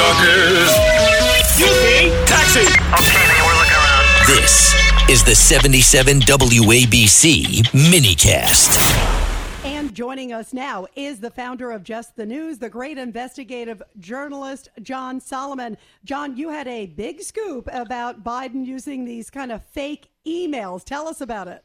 [0.00, 0.70] Yorkers.
[1.40, 2.08] Excuse me.
[2.24, 2.60] Taxi.
[2.60, 4.04] Okay, man, we're looking around.
[4.26, 4.74] This
[5.10, 8.70] is the 77 WABC minicast.
[9.62, 14.70] And joining us now is the founder of Just the News, the great investigative journalist,
[14.80, 15.76] John Solomon.
[16.02, 20.82] John, you had a big scoop about Biden using these kind of fake emails.
[20.82, 21.62] Tell us about it.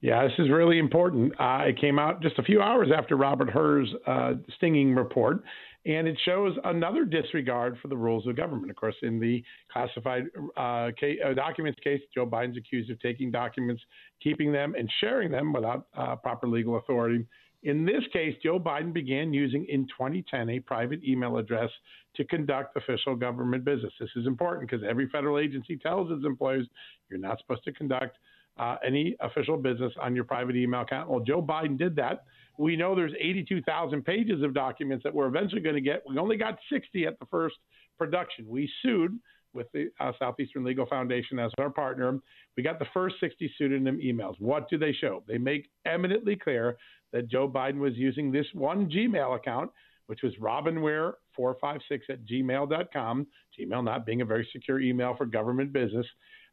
[0.00, 1.32] Yeah, this is really important.
[1.40, 5.42] Uh, it came out just a few hours after Robert Hur's uh, stinging report,
[5.86, 8.70] and it shows another disregard for the rules of government.
[8.70, 9.42] Of course, in the
[9.72, 10.24] classified
[10.56, 13.82] uh, case, uh, documents case, Joe Biden's accused of taking documents,
[14.22, 17.26] keeping them, and sharing them without uh, proper legal authority.
[17.64, 21.70] In this case, Joe Biden began using in 2010 a private email address
[22.14, 23.92] to conduct official government business.
[23.98, 26.66] This is important because every federal agency tells its employees
[27.10, 28.16] you're not supposed to conduct
[28.58, 31.08] uh, any official business on your private email account.
[31.08, 32.24] Well, Joe Biden did that.
[32.58, 36.02] We know there's 82,000 pages of documents that we're eventually going to get.
[36.08, 37.56] We only got 60 at the first
[37.98, 38.46] production.
[38.48, 39.18] We sued
[39.52, 42.18] with the uh, Southeastern Legal Foundation as our partner.
[42.56, 44.34] We got the first 60 pseudonym emails.
[44.40, 45.22] What do they show?
[45.26, 46.76] They make eminently clear
[47.12, 49.70] that Joe Biden was using this one Gmail account,
[50.06, 53.26] which was robinware456 at gmail.com,
[53.58, 56.06] Gmail not being a very secure email for government business.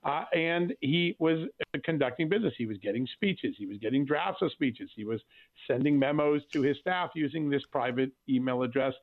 [0.05, 1.47] Uh, and he was
[1.83, 2.53] conducting business.
[2.57, 3.55] He was getting speeches.
[3.57, 4.89] He was getting drafts of speeches.
[4.95, 5.19] He was
[5.67, 8.93] sending memos to his staff using this private email address.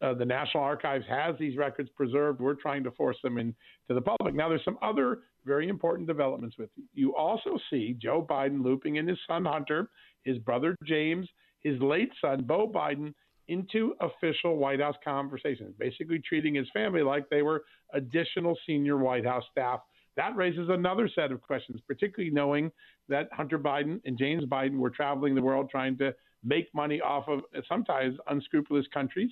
[0.00, 2.40] Uh, the National Archives has these records preserved.
[2.40, 3.54] We're trying to force them into
[3.88, 4.34] the public.
[4.34, 6.84] Now, there's some other very important developments with you.
[6.94, 9.90] You also see Joe Biden looping in his son Hunter,
[10.22, 11.28] his brother James,
[11.60, 13.14] his late son Beau Biden
[13.48, 19.26] into official White House conversations, basically treating his family like they were additional senior White
[19.26, 19.80] House staff
[20.16, 22.70] that raises another set of questions, particularly knowing
[23.08, 26.14] that Hunter Biden and James Biden were traveling the world trying to
[26.44, 29.30] make money off of sometimes unscrupulous countries.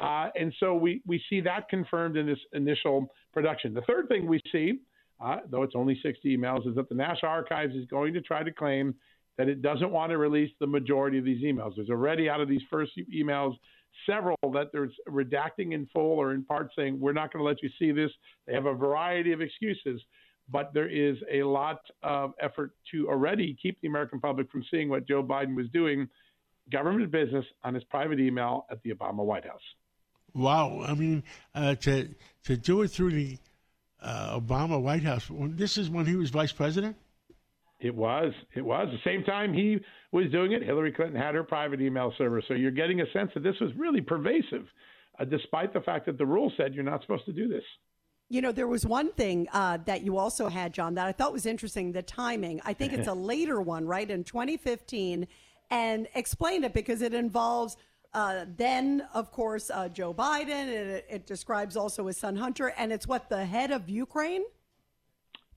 [0.00, 3.74] Uh, and so we, we see that confirmed in this initial production.
[3.74, 4.80] The third thing we see,
[5.22, 8.42] uh, though it's only 60 emails, is that the National Archives is going to try
[8.42, 8.94] to claim
[9.36, 11.72] that it doesn't want to release the majority of these emails.
[11.76, 13.54] There's already out of these first emails
[14.06, 17.62] several that there's redacting in full or in part saying we're not going to let
[17.62, 18.10] you see this.
[18.46, 20.00] They have a variety of excuses,
[20.50, 24.88] but there is a lot of effort to already keep the American public from seeing
[24.88, 26.08] what Joe Biden was doing,
[26.72, 29.60] government business on his private email at the Obama White House.
[30.34, 31.24] Wow, I mean,
[31.54, 32.08] uh, to
[32.44, 33.38] to do it through the
[34.00, 35.28] uh, Obama White House.
[35.30, 36.96] This is when he was vice president.
[37.80, 38.32] It was.
[38.54, 38.88] It was.
[38.92, 39.78] The same time he
[40.12, 42.42] was doing it, Hillary Clinton had her private email server.
[42.46, 44.66] So you're getting a sense that this was really pervasive,
[45.18, 47.64] uh, despite the fact that the rule said you're not supposed to do this.
[48.30, 51.32] You know, there was one thing uh, that you also had, John, that I thought
[51.32, 52.60] was interesting the timing.
[52.64, 55.26] I think it's a later one, right, in 2015.
[55.72, 57.76] And explain it because it involves
[58.14, 60.68] uh, then, of course, uh, Joe Biden.
[60.68, 64.42] It, it describes also his son Hunter, and it's what the head of Ukraine.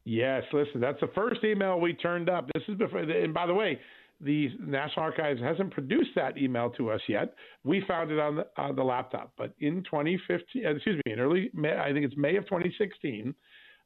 [0.05, 2.49] Yes, listen, that's the first email we turned up.
[2.53, 3.79] This is before, and by the way,
[4.23, 7.33] the National Archives hasn't produced that email to us yet.
[7.63, 11.19] We found it on the, on the laptop, but in 2015, uh, excuse me, in
[11.19, 13.33] early May, I think it's May of 2016,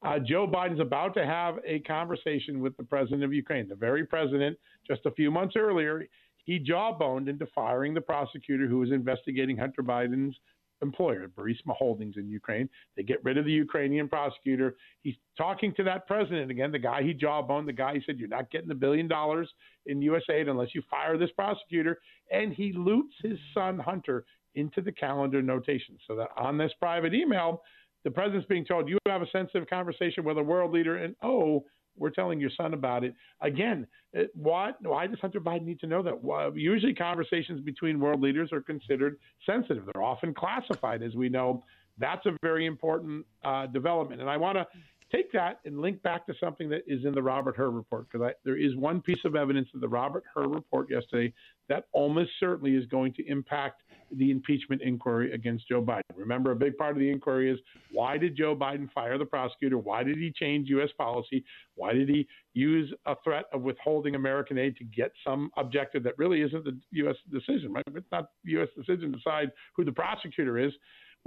[0.03, 4.06] uh, Joe Biden's about to have a conversation with the president of Ukraine, the very
[4.06, 4.58] president.
[4.88, 6.06] Just a few months earlier,
[6.46, 10.36] he jawboned into firing the prosecutor who was investigating Hunter Biden's
[10.82, 12.70] employer, Burisma Holdings in Ukraine.
[12.96, 14.76] They get rid of the Ukrainian prosecutor.
[15.02, 18.28] He's talking to that president again, the guy he jawboned, the guy he said, You're
[18.28, 19.50] not getting the billion dollars
[19.86, 20.24] in U.S.
[20.32, 22.00] aid unless you fire this prosecutor.
[22.32, 27.14] And he loops his son, Hunter, into the calendar notation so that on this private
[27.14, 27.62] email,
[28.04, 31.63] the president's being told, You have a sensitive conversation with a world leader, and oh,
[31.98, 33.16] we're telling your son about it.
[33.42, 36.24] Again, it, what, why does Hunter Biden need to know that?
[36.24, 39.86] Well, usually, conversations between world leaders are considered sensitive.
[39.86, 41.64] They're often classified, as we know.
[41.98, 44.22] That's a very important uh, development.
[44.22, 44.68] And I want to
[45.12, 48.33] take that and link back to something that is in the Robert Hur report, because
[48.44, 51.33] there is one piece of evidence in the Robert Hur report yesterday
[51.69, 56.01] that almost certainly is going to impact the impeachment inquiry against Joe Biden.
[56.15, 57.59] Remember, a big part of the inquiry is
[57.92, 59.77] why did Joe Biden fire the prosecutor?
[59.77, 60.89] Why did he change U.S.
[60.98, 61.44] policy?
[61.75, 66.18] Why did he use a threat of withholding American aid to get some objective that
[66.18, 67.15] really isn't the U.S.
[67.31, 67.74] decision?
[67.74, 67.83] Right?
[67.94, 68.69] It's not the U.S.
[68.77, 70.71] decision to decide who the prosecutor is.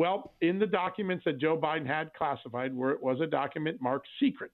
[0.01, 4.09] Well, in the documents that Joe Biden had classified, where it was a document marked
[4.19, 4.51] secret,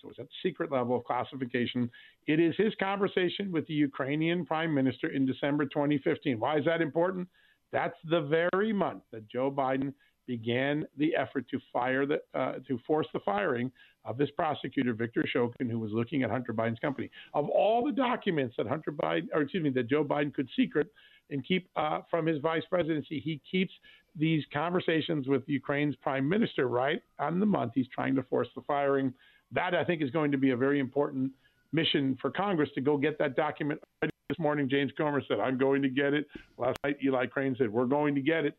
[0.00, 1.90] so it was at secret level of classification.
[2.26, 6.40] It is his conversation with the Ukrainian prime minister in December 2015.
[6.40, 7.28] Why is that important?
[7.72, 9.92] That's the very month that Joe Biden
[10.26, 13.70] began the effort to fire the uh, to force the firing
[14.06, 17.10] of this prosecutor Victor Shokin, who was looking at Hunter Biden's company.
[17.34, 20.86] Of all the documents that Hunter Biden, or excuse me, that Joe Biden could secret
[21.30, 23.72] and keep uh, from his vice presidency, he keeps
[24.14, 28.62] these conversations with Ukraine's prime minister right on the month he's trying to force the
[28.62, 29.12] firing.
[29.52, 31.30] That I think is going to be a very important
[31.72, 33.80] mission for Congress to go get that document.
[34.00, 36.26] This morning, James Comer said, "I'm going to get it."
[36.58, 38.56] Last night, Eli Crane said, "We're going to get it."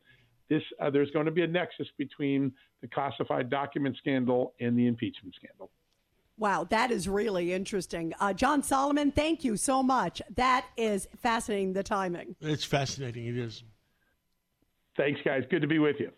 [0.48, 4.86] This uh, there's going to be a nexus between the classified document scandal and the
[4.86, 5.70] impeachment scandal.
[6.38, 8.14] Wow, that is really interesting.
[8.20, 10.22] Uh, John Solomon, thank you so much.
[10.36, 12.36] That is fascinating, the timing.
[12.40, 13.26] It's fascinating.
[13.26, 13.64] It is.
[14.96, 15.42] Thanks, guys.
[15.50, 16.12] Good to be with you.